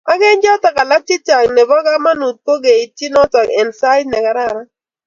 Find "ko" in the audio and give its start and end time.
2.45-2.53